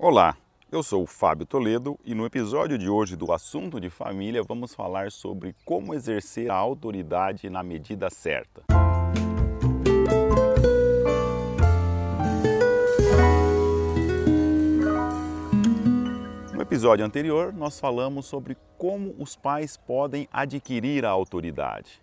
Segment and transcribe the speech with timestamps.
[0.00, 0.36] Olá,
[0.70, 4.72] eu sou o Fábio Toledo e no episódio de hoje do Assunto de Família vamos
[4.72, 8.62] falar sobre como exercer a autoridade na medida certa.
[16.54, 22.00] No episódio anterior, nós falamos sobre como os pais podem adquirir a autoridade.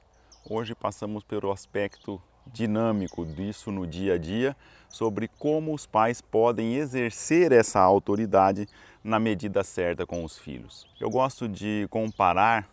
[0.50, 2.22] Hoje passamos pelo aspecto
[2.52, 4.56] dinâmico disso no dia a dia,
[4.90, 8.68] sobre como os pais podem exercer essa autoridade
[9.04, 10.88] na medida certa com os filhos.
[11.00, 12.70] Eu gosto de comparar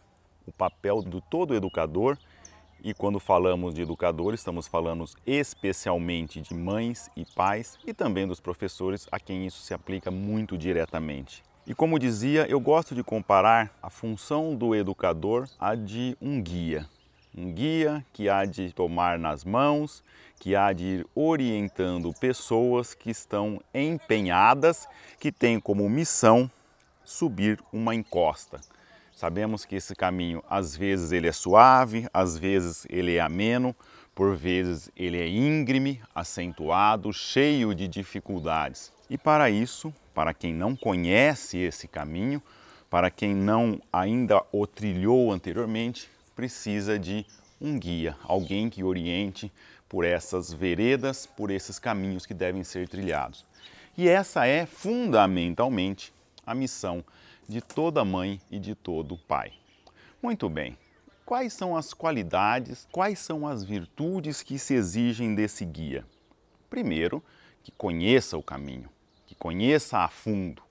[0.47, 2.17] o papel do todo educador
[2.85, 8.41] e quando falamos de educador, estamos falando especialmente de mães e pais e também dos
[8.41, 11.43] professores a quem isso se aplica muito diretamente.
[11.65, 16.89] E como dizia, eu gosto de comparar a função do educador à de um guia
[17.37, 20.03] um guia que há de tomar nas mãos,
[20.39, 24.87] que há de ir orientando pessoas que estão empenhadas,
[25.19, 26.51] que têm como missão
[27.05, 28.61] subir uma encosta.
[29.15, 33.75] Sabemos que esse caminho às vezes ele é suave, às vezes ele é ameno,
[34.15, 38.93] por vezes ele é íngreme, acentuado, cheio de dificuldades.
[39.09, 42.43] E para isso, para quem não conhece esse caminho,
[42.91, 47.27] para quem não ainda o trilhou anteriormente, precisa de
[47.61, 49.53] um guia, alguém que oriente
[49.89, 53.45] por essas veredas, por esses caminhos que devem ser trilhados.
[53.97, 56.13] E essa é fundamentalmente
[56.47, 57.05] a missão
[57.49, 59.53] de toda mãe e de todo pai.
[60.23, 60.77] Muito bem.
[61.25, 66.05] Quais são as qualidades, quais são as virtudes que se exigem desse guia?
[66.69, 67.23] Primeiro,
[67.63, 68.89] que conheça o caminho,
[69.27, 70.63] que conheça a fundo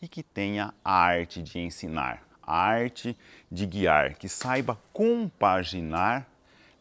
[0.00, 3.16] e que tenha a arte de ensinar arte
[3.50, 6.26] de guiar, que saiba compaginar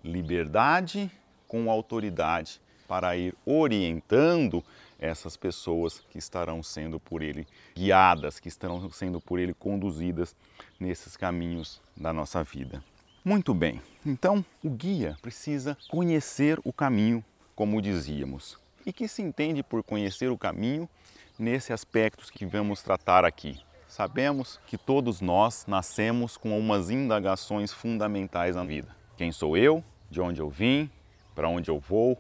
[0.04, 1.12] liberdade
[1.48, 4.64] com autoridade para ir orientando
[5.00, 10.36] essas pessoas que estarão sendo por ele guiadas, que estarão sendo por ele conduzidas
[10.80, 12.84] nesses caminhos da nossa vida.
[13.24, 17.24] Muito bem, então o guia precisa conhecer o caminho,
[17.56, 18.58] como dizíamos.
[18.86, 20.90] E que se entende por conhecer o caminho
[21.38, 23.62] nesse aspecto que vamos tratar aqui.
[23.90, 28.88] Sabemos que todos nós nascemos com umas indagações fundamentais na vida.
[29.18, 29.84] Quem sou eu?
[30.12, 30.88] De onde eu vim?
[31.34, 32.16] Para onde eu vou?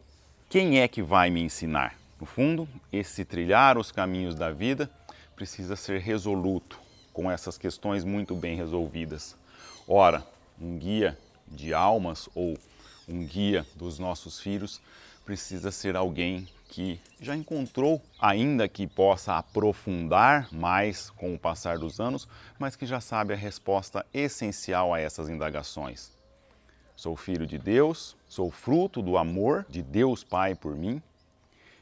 [0.50, 1.96] Quem é que vai me ensinar?
[2.20, 4.90] No fundo, esse trilhar os caminhos da vida
[5.36, 6.80] precisa ser resoluto,
[7.14, 9.38] com essas questões muito bem resolvidas.
[9.88, 10.26] Ora,
[10.60, 11.16] um guia
[11.48, 12.58] de almas ou
[13.08, 14.82] um guia dos nossos filhos
[15.30, 22.00] precisa ser alguém que já encontrou, ainda que possa aprofundar mais com o passar dos
[22.00, 26.12] anos, mas que já sabe a resposta essencial a essas indagações.
[26.96, 31.00] Sou filho de Deus, sou fruto do amor de Deus Pai por mim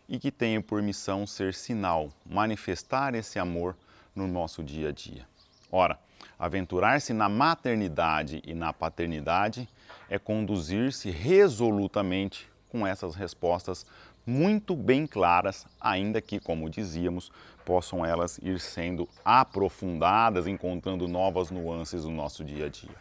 [0.09, 3.78] e que tenho por missão ser sinal, manifestar esse amor
[4.14, 5.25] no nosso dia a dia.
[5.72, 5.97] Ora,
[6.38, 9.69] aventurar-se na maternidade e na paternidade
[10.09, 13.85] é conduzir-se resolutamente com essas respostas
[14.25, 17.31] muito bem claras, ainda que, como dizíamos,
[17.63, 22.95] possam elas ir sendo aprofundadas, encontrando novas nuances no nosso dia a dia.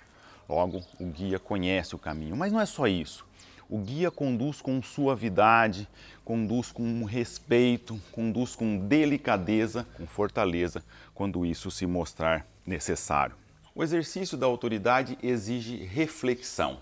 [0.48, 3.26] Logo, o guia conhece o caminho, mas não é só isso.
[3.68, 5.88] O guia conduz com suavidade,
[6.24, 13.34] conduz com respeito, conduz com delicadeza, com fortaleza, quando isso se mostrar necessário.
[13.74, 16.78] O exercício da autoridade exige reflexão.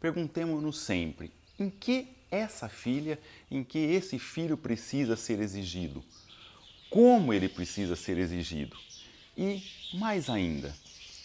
[0.00, 3.18] Perguntemos-nos sempre: em que essa filha,
[3.50, 6.02] em que esse filho precisa ser exigido?
[6.88, 8.76] Como ele precisa ser exigido?
[9.36, 9.62] E,
[9.92, 10.74] mais ainda,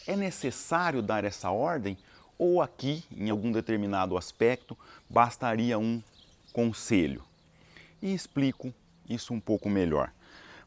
[0.06, 1.97] é necessário dar essa ordem
[2.38, 4.78] ou aqui, em algum determinado aspecto,
[5.09, 6.03] bastaria um
[6.52, 7.23] conselho?
[8.02, 8.73] E explico
[9.09, 10.12] isso um pouco melhor.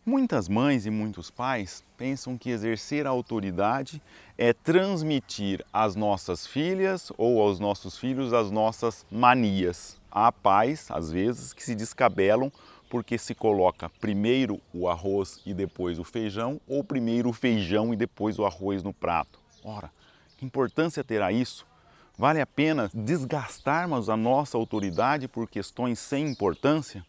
[0.09, 4.01] Muitas mães e muitos pais pensam que exercer a autoridade
[4.39, 10.01] é transmitir às nossas filhas ou aos nossos filhos as nossas manias.
[10.11, 12.51] Há pais, às vezes, que se descabelam
[12.89, 17.97] porque se coloca primeiro o arroz e depois o feijão, ou primeiro o feijão e
[17.97, 19.39] depois o arroz no prato.
[19.63, 19.91] Ora,
[20.39, 21.67] que importância terá isso?
[22.17, 27.05] Vale a pena desgastarmos a nossa autoridade por questões sem importância?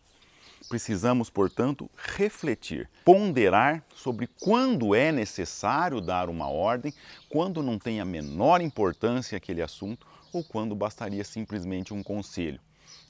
[0.67, 6.93] Precisamos, portanto, refletir, ponderar sobre quando é necessário dar uma ordem,
[7.29, 12.59] quando não tem a menor importância aquele assunto ou quando bastaria simplesmente um conselho.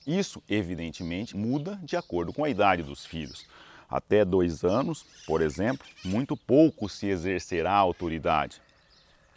[0.05, 3.45] Isso, evidentemente, muda de acordo com a idade dos filhos.
[3.89, 8.61] Até dois anos, por exemplo, muito pouco se exercerá a autoridade.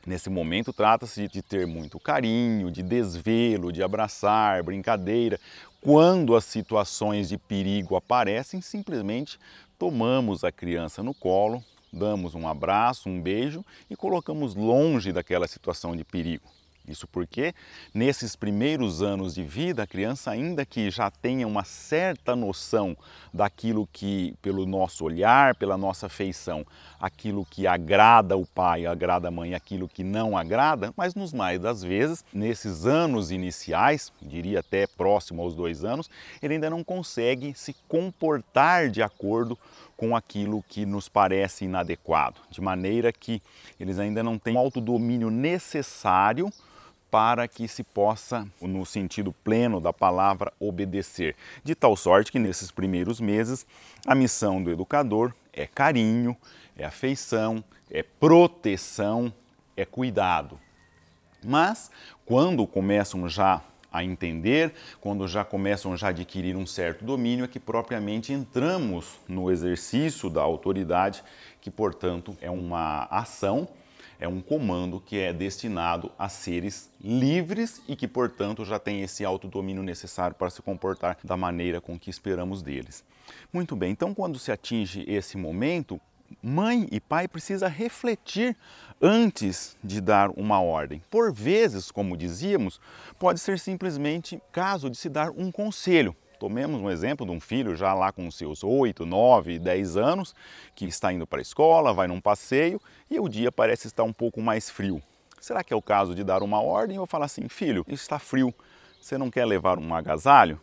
[0.04, 5.38] Nesse momento, trata-se de ter muito carinho, de desvelo, de abraçar, brincadeira.
[5.80, 9.38] Quando as situações de perigo aparecem, simplesmente
[9.78, 11.62] tomamos a criança no colo,
[11.92, 16.50] damos um abraço, um beijo e colocamos longe daquela situação de perigo.
[16.86, 17.54] Isso porque,
[17.94, 22.96] nesses primeiros anos de vida, a criança, ainda que já tenha uma certa noção
[23.32, 26.66] daquilo que, pelo nosso olhar, pela nossa feição,
[27.00, 31.60] aquilo que agrada o pai, agrada a mãe, aquilo que não agrada, mas nos mais
[31.60, 36.10] das vezes, nesses anos iniciais, diria até próximo aos dois anos,
[36.42, 39.56] ele ainda não consegue se comportar de acordo
[39.96, 43.40] com aquilo que nos parece inadequado, de maneira que
[43.78, 46.52] eles ainda não têm o autodomínio necessário
[47.12, 51.36] para que se possa, no sentido pleno da palavra, obedecer.
[51.62, 53.66] De tal sorte que nesses primeiros meses
[54.06, 56.34] a missão do educador é carinho,
[56.74, 59.30] é afeição, é proteção,
[59.76, 60.58] é cuidado.
[61.44, 61.90] Mas
[62.24, 63.60] quando começam já
[63.92, 69.20] a entender, quando já começam já a adquirir um certo domínio, é que propriamente entramos
[69.28, 71.22] no exercício da autoridade,
[71.60, 73.68] que portanto é uma ação
[74.22, 79.24] é um comando que é destinado a seres livres e que, portanto, já tem esse
[79.24, 83.04] autodomínio necessário para se comportar da maneira com que esperamos deles.
[83.52, 86.00] Muito bem, então quando se atinge esse momento,
[86.40, 88.56] mãe e pai precisa refletir
[89.00, 91.02] antes de dar uma ordem.
[91.10, 92.80] Por vezes, como dizíamos,
[93.18, 96.14] pode ser simplesmente caso de se dar um conselho.
[96.42, 100.34] Tomemos um exemplo de um filho já lá com seus 8, 9, 10 anos,
[100.74, 104.12] que está indo para a escola, vai num passeio e o dia parece estar um
[104.12, 105.00] pouco mais frio.
[105.40, 108.52] Será que é o caso de dar uma ordem ou falar assim, filho, está frio,
[109.00, 110.60] você não quer levar um agasalho?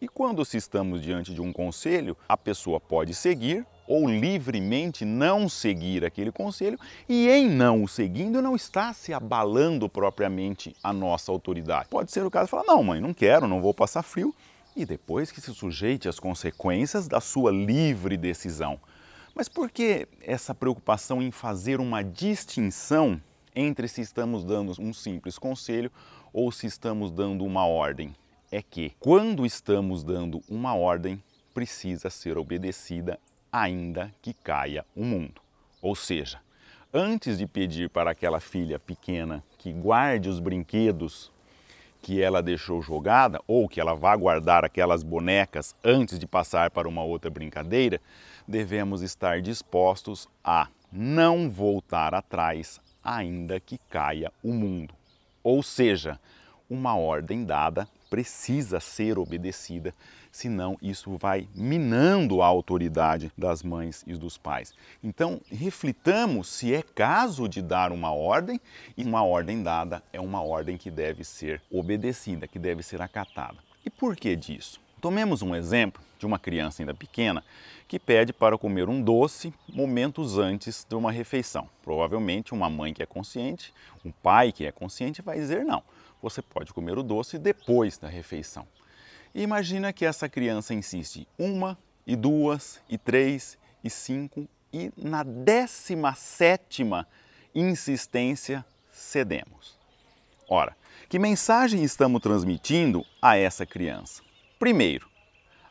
[0.00, 5.48] E quando se estamos diante de um conselho, a pessoa pode seguir ou livremente não
[5.48, 6.76] seguir aquele conselho
[7.08, 11.88] e em não o seguindo não está se abalando propriamente a nossa autoridade.
[11.88, 14.34] Pode ser o caso de falar, não mãe, não quero, não vou passar frio,
[14.76, 18.80] e depois que se sujeite às consequências da sua livre decisão.
[19.34, 23.20] Mas por que essa preocupação em fazer uma distinção
[23.54, 25.90] entre se estamos dando um simples conselho
[26.32, 28.14] ou se estamos dando uma ordem?
[28.50, 31.22] É que quando estamos dando uma ordem,
[31.52, 33.18] precisa ser obedecida
[33.50, 35.40] ainda que caia o mundo.
[35.80, 36.40] Ou seja,
[36.92, 41.32] antes de pedir para aquela filha pequena que guarde os brinquedos
[42.04, 46.86] que ela deixou jogada ou que ela vá guardar aquelas bonecas antes de passar para
[46.86, 47.98] uma outra brincadeira,
[48.46, 54.92] devemos estar dispostos a não voltar atrás, ainda que caia o mundo.
[55.42, 56.20] Ou seja,
[56.68, 59.92] uma ordem dada precisa ser obedecida,
[60.30, 64.72] senão isso vai minando a autoridade das mães e dos pais.
[65.02, 68.60] Então, reflitamos se é caso de dar uma ordem
[68.96, 73.58] e uma ordem dada é uma ordem que deve ser obedecida, que deve ser acatada.
[73.84, 74.80] E por que disso?
[75.00, 77.42] Tomemos um exemplo de uma criança ainda pequena
[77.88, 81.68] que pede para comer um doce momentos antes de uma refeição.
[81.82, 83.74] Provavelmente uma mãe que é consciente,
[84.04, 85.82] um pai que é consciente vai dizer não
[86.24, 88.66] você pode comer o doce depois da refeição.
[89.34, 91.76] E imagina que essa criança insiste uma
[92.06, 97.06] e duas e três e cinco e na décima sétima
[97.54, 99.78] insistência cedemos.
[100.48, 100.74] Ora,
[101.10, 104.22] que mensagem estamos transmitindo a essa criança?
[104.58, 105.06] Primeiro,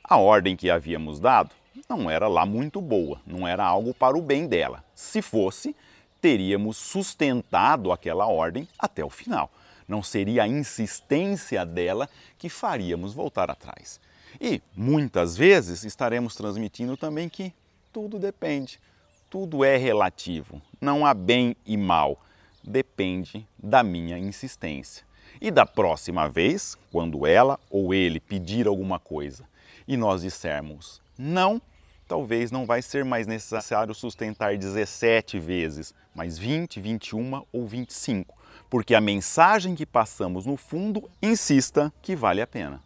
[0.03, 1.49] a ordem que havíamos dado
[1.89, 4.83] não era lá muito boa, não era algo para o bem dela.
[4.93, 5.75] Se fosse,
[6.21, 9.49] teríamos sustentado aquela ordem até o final
[9.87, 13.99] não seria a insistência dela que faríamos voltar atrás.
[14.39, 17.53] E muitas vezes estaremos transmitindo também que
[17.91, 18.79] tudo depende,
[19.29, 22.19] tudo é relativo, não há bem e mal,
[22.63, 25.05] depende da minha insistência.
[25.39, 29.43] E da próxima vez, quando ela ou ele pedir alguma coisa
[29.87, 31.61] e nós dissermos não,
[32.07, 38.32] talvez não vai ser mais necessário sustentar 17 vezes, mas 20, 21 ou 25
[38.73, 42.81] porque a mensagem que passamos no fundo insista que vale a pena.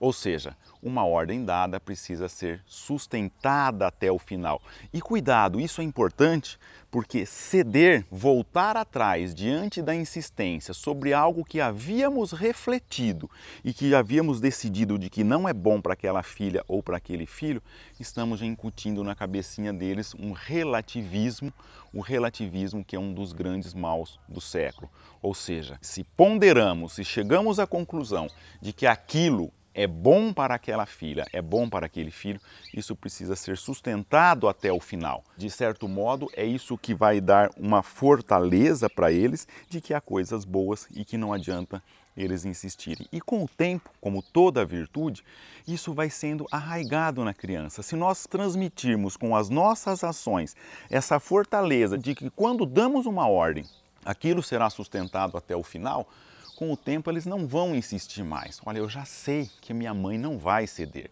[0.00, 4.62] Ou seja, uma ordem dada precisa ser sustentada até o final.
[4.94, 6.58] E cuidado, isso é importante
[6.90, 13.30] porque ceder, voltar atrás diante da insistência sobre algo que havíamos refletido
[13.62, 17.26] e que havíamos decidido de que não é bom para aquela filha ou para aquele
[17.26, 17.62] filho,
[18.00, 21.52] estamos incutindo na cabecinha deles um relativismo,
[21.92, 24.90] o relativismo que é um dos grandes maus do século.
[25.20, 28.28] Ou seja, se ponderamos, se chegamos à conclusão
[28.62, 32.40] de que aquilo é bom para aquela filha, é bom para aquele filho,
[32.74, 35.24] isso precisa ser sustentado até o final.
[35.36, 40.00] De certo modo, é isso que vai dar uma fortaleza para eles de que há
[40.00, 41.82] coisas boas e que não adianta
[42.16, 43.06] eles insistirem.
[43.12, 45.24] E com o tempo, como toda virtude,
[45.66, 47.82] isso vai sendo arraigado na criança.
[47.82, 50.56] Se nós transmitirmos com as nossas ações
[50.90, 53.64] essa fortaleza de que quando damos uma ordem,
[54.04, 56.08] aquilo será sustentado até o final,
[56.60, 58.60] com o tempo eles não vão insistir mais.
[58.66, 61.10] Olha, eu já sei que minha mãe não vai ceder.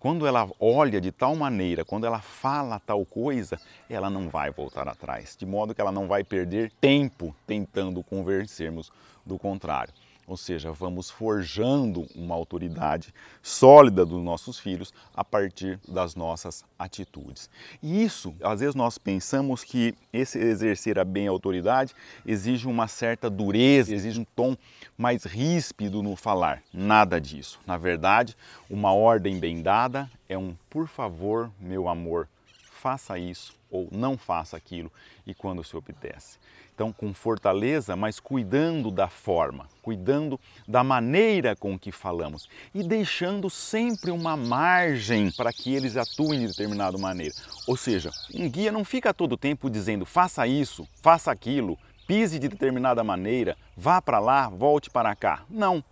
[0.00, 4.88] Quando ela olha de tal maneira, quando ela fala tal coisa, ela não vai voltar
[4.88, 8.90] atrás, de modo que ela não vai perder tempo tentando convencermos
[9.24, 9.94] do contrário.
[10.28, 17.48] Ou seja, vamos forjando uma autoridade sólida dos nossos filhos a partir das nossas atitudes.
[17.82, 21.94] E isso, às vezes nós pensamos que esse exercer a bem a autoridade
[22.26, 24.54] exige uma certa dureza, exige um tom
[24.98, 26.62] mais ríspido no falar.
[26.74, 27.58] Nada disso.
[27.66, 28.36] Na verdade,
[28.68, 32.28] uma ordem bem dada é um por favor, meu amor,
[32.70, 34.90] faça isso ou não faça aquilo
[35.26, 36.38] e quando se obedece.
[36.74, 43.50] Então, com fortaleza, mas cuidando da forma, cuidando da maneira com que falamos e deixando
[43.50, 47.34] sempre uma margem para que eles atuem de determinada maneira.
[47.66, 52.48] Ou seja, um guia não fica todo tempo dizendo faça isso, faça aquilo, pise de
[52.48, 55.42] determinada maneira, vá para lá, volte para cá.
[55.50, 55.82] Não.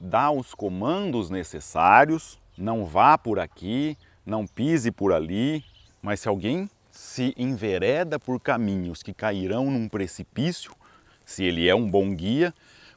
[0.00, 5.64] Dá os comandos necessários, não vá por aqui, não pise por ali,
[6.00, 10.72] mas se alguém se envereda por caminhos que cairão num precipício,
[11.24, 12.52] se ele é um bom guia,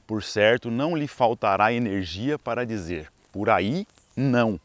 [0.08, 4.60] por certo não lhe faltará energia para dizer por aí não,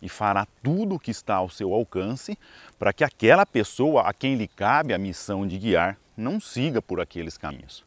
[0.00, 2.38] e fará tudo o que está ao seu alcance
[2.78, 6.98] para que aquela pessoa a quem lhe cabe a missão de guiar não siga por
[6.98, 7.84] aqueles caminhos.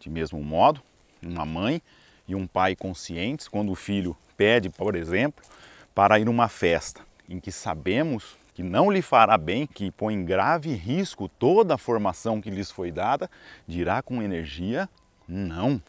[0.00, 0.80] De mesmo modo,
[1.22, 1.82] uma mãe
[2.26, 5.44] e um pai conscientes, quando o filho pede, por exemplo,
[5.94, 10.14] para ir a uma festa em que sabemos que não lhe fará bem, que põe
[10.14, 13.30] em grave risco toda a formação que lhes foi dada,
[13.68, 14.88] dirá com energia:
[15.28, 15.80] não,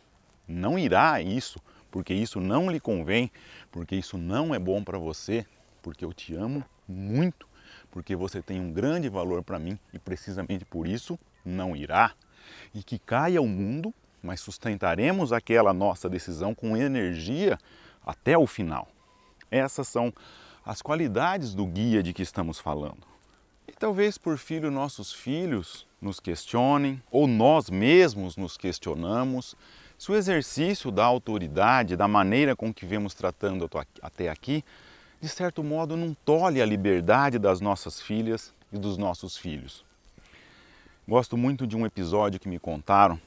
[0.48, 1.60] não irá isso,
[1.90, 3.32] porque isso não lhe convém,
[3.72, 5.48] porque isso não é bom para você,
[5.82, 7.48] porque eu te amo muito,
[7.90, 12.12] porque você tem um grande valor para mim e precisamente por isso não irá.
[12.72, 17.58] E que caia o mundo, mas sustentaremos aquela nossa decisão com energia
[18.06, 18.88] até o final.
[19.50, 20.14] Essas são
[20.70, 23.02] as qualidades do guia de que estamos falando.
[23.68, 29.56] E talvez por filho nossos filhos nos questionem, ou nós mesmos nos questionamos,
[29.98, 33.68] se o exercício da autoridade, da maneira com que vemos tratando
[34.00, 34.64] até aqui,
[35.20, 39.84] de certo modo não tolhe a liberdade das nossas filhas e dos nossos filhos.
[41.08, 43.20] Gosto muito de um episódio que me contaram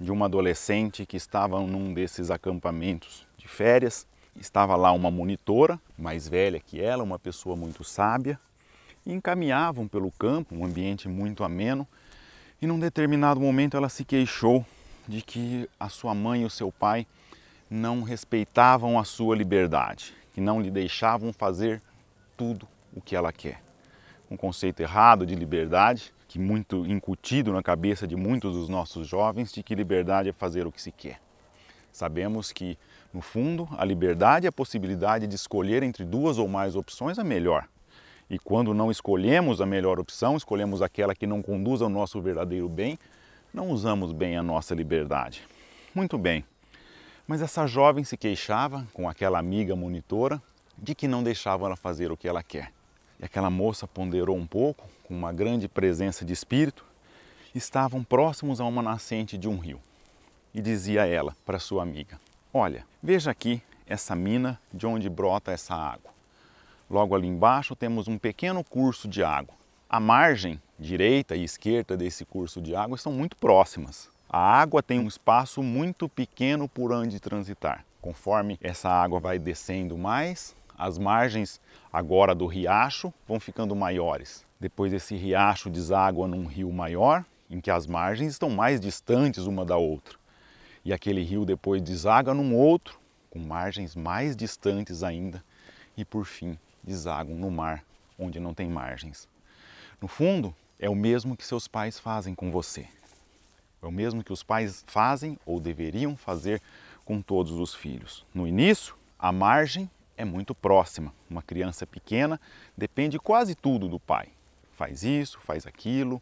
[0.00, 6.28] de uma adolescente que estava num desses acampamentos de férias Estava lá uma monitora, mais
[6.28, 8.38] velha que ela, uma pessoa muito sábia,
[9.04, 11.86] e encaminhavam pelo campo, um ambiente muito ameno,
[12.60, 14.64] e num determinado momento ela se queixou
[15.08, 17.06] de que a sua mãe e o seu pai
[17.68, 21.80] não respeitavam a sua liberdade, que não lhe deixavam fazer
[22.36, 23.62] tudo o que ela quer.
[24.30, 29.52] Um conceito errado de liberdade, que muito incutido na cabeça de muitos dos nossos jovens,
[29.52, 31.20] de que liberdade é fazer o que se quer.
[31.92, 32.78] Sabemos que
[33.12, 37.24] no fundo, a liberdade é a possibilidade de escolher entre duas ou mais opções a
[37.24, 37.66] melhor.
[38.28, 42.68] E quando não escolhemos a melhor opção, escolhemos aquela que não conduz ao nosso verdadeiro
[42.68, 42.96] bem,
[43.52, 45.42] não usamos bem a nossa liberdade.
[45.92, 46.44] Muito bem.
[47.26, 50.40] Mas essa jovem se queixava com aquela amiga monitora
[50.78, 52.72] de que não deixavam ela fazer o que ela quer.
[53.18, 56.84] E aquela moça ponderou um pouco, com uma grande presença de espírito,
[57.52, 59.80] estavam próximos a uma nascente de um rio.
[60.54, 62.20] E dizia ela para sua amiga:
[62.52, 66.10] Olha, veja aqui essa mina de onde brota essa água.
[66.90, 69.54] Logo ali embaixo temos um pequeno curso de água.
[69.88, 74.10] A margem direita e esquerda desse curso de água estão muito próximas.
[74.28, 77.84] A água tem um espaço muito pequeno por onde transitar.
[78.02, 81.60] Conforme essa água vai descendo mais, as margens
[81.92, 84.44] agora do riacho vão ficando maiores.
[84.58, 89.64] Depois esse riacho deságua num rio maior, em que as margens estão mais distantes uma
[89.64, 90.19] da outra
[90.84, 92.98] e aquele rio depois deságua num outro,
[93.30, 95.44] com margens mais distantes ainda,
[95.96, 97.84] e por fim desagam no mar,
[98.18, 99.28] onde não tem margens.
[100.00, 102.88] No fundo, é o mesmo que seus pais fazem com você.
[103.82, 106.60] É o mesmo que os pais fazem ou deveriam fazer
[107.04, 108.24] com todos os filhos.
[108.34, 111.14] No início, a margem é muito próxima.
[111.28, 112.40] Uma criança pequena
[112.76, 114.28] depende quase tudo do pai.
[114.72, 116.20] Faz isso, faz aquilo,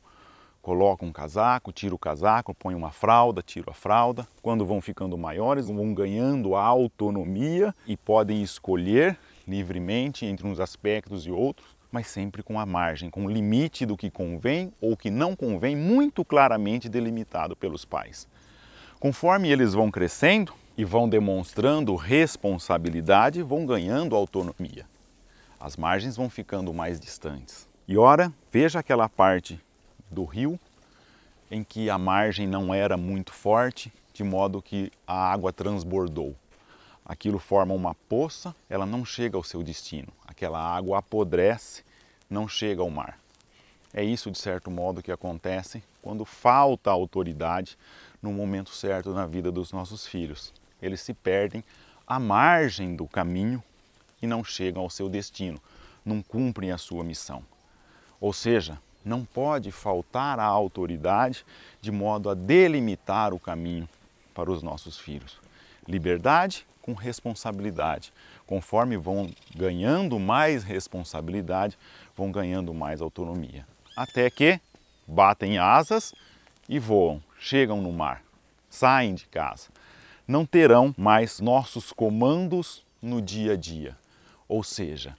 [0.68, 4.28] coloca um casaco, tira o casaco, põe uma fralda, tira a fralda.
[4.42, 11.30] Quando vão ficando maiores, vão ganhando autonomia e podem escolher livremente entre uns aspectos e
[11.30, 15.34] outros, mas sempre com a margem, com o limite do que convém ou que não
[15.34, 18.28] convém, muito claramente delimitado pelos pais.
[19.00, 24.86] Conforme eles vão crescendo, e vão demonstrando responsabilidade, vão ganhando autonomia.
[25.58, 27.68] As margens vão ficando mais distantes.
[27.88, 29.58] E ora, veja aquela parte
[30.10, 30.58] do rio
[31.50, 36.34] em que a margem não era muito forte, de modo que a água transbordou.
[37.04, 40.08] Aquilo forma uma poça, ela não chega ao seu destino.
[40.26, 41.82] Aquela água apodrece,
[42.28, 43.18] não chega ao mar.
[43.94, 47.78] É isso, de certo modo, que acontece quando falta autoridade
[48.20, 50.52] no momento certo na vida dos nossos filhos.
[50.82, 51.64] Eles se perdem
[52.06, 53.62] à margem do caminho
[54.20, 55.58] e não chegam ao seu destino,
[56.04, 57.42] não cumprem a sua missão.
[58.20, 61.44] Ou seja, não pode faltar a autoridade
[61.80, 63.88] de modo a delimitar o caminho
[64.34, 65.40] para os nossos filhos.
[65.86, 68.12] Liberdade com responsabilidade.
[68.46, 71.76] Conforme vão ganhando mais responsabilidade,
[72.16, 73.66] vão ganhando mais autonomia.
[73.96, 74.60] Até que
[75.06, 76.14] batem asas
[76.68, 78.22] e voam, chegam no mar,
[78.70, 79.68] saem de casa.
[80.26, 83.96] Não terão mais nossos comandos no dia a dia.
[84.46, 85.16] Ou seja,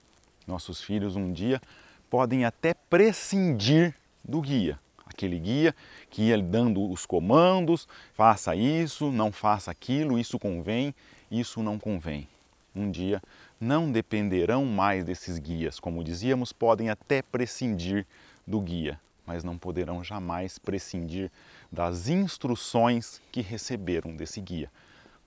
[0.47, 1.61] nossos filhos um dia
[2.09, 4.79] podem até prescindir do guia.
[5.05, 5.75] Aquele guia
[6.09, 10.93] que ia dando os comandos, faça isso, não faça aquilo, isso convém,
[11.29, 12.27] isso não convém.
[12.75, 13.21] Um dia
[13.59, 18.05] não dependerão mais desses guias, como dizíamos, podem até prescindir
[18.45, 21.31] do guia, mas não poderão jamais prescindir
[21.71, 24.71] das instruções que receberam desse guia.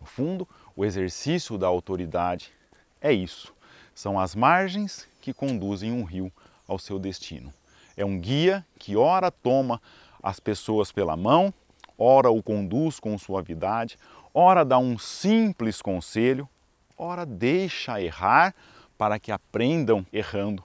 [0.00, 2.52] No fundo, o exercício da autoridade
[3.00, 3.52] é isso.
[3.94, 6.32] São as margens que conduzem um rio
[6.66, 7.52] ao seu destino.
[7.96, 9.80] É um guia que ora toma
[10.22, 11.52] as pessoas pela mão,
[11.98, 13.98] ora o conduz com suavidade,
[14.32, 16.48] ora dá um simples conselho,
[16.96, 18.54] ora deixa errar
[18.96, 20.62] para que aprendam errando,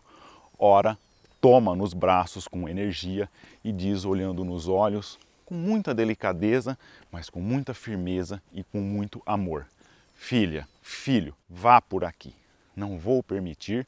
[0.58, 0.98] ora
[1.42, 3.30] toma nos braços com energia
[3.63, 6.77] e diz olhando nos olhos com muita delicadeza,
[7.10, 9.66] mas com muita firmeza e com muito amor:
[10.13, 12.36] Filha, filho, vá por aqui.
[12.75, 13.88] Não vou permitir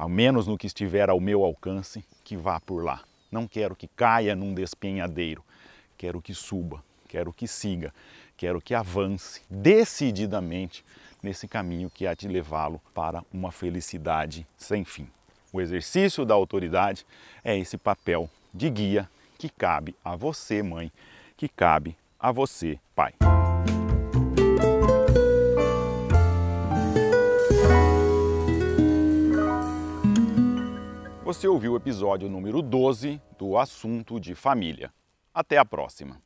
[0.00, 3.02] ao menos no que estiver ao meu alcance, que vá por lá.
[3.30, 5.44] Não quero que caia num despenhadeiro,
[5.98, 7.92] quero que suba, quero que siga,
[8.34, 10.82] quero que avance decididamente
[11.22, 15.06] nesse caminho que há de levá-lo para uma felicidade sem fim.
[15.52, 17.04] O exercício da autoridade
[17.44, 20.90] é esse papel de guia que cabe a você, mãe,
[21.36, 23.12] que cabe a você, pai.
[31.30, 34.92] Você ouviu o episódio número 12 do Assunto de Família.
[35.32, 36.20] Até a próxima!